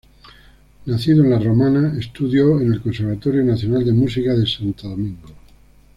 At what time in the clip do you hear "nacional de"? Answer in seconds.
3.43-3.93